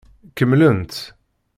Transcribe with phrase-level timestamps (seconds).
[0.37, 0.93] Kemmlent.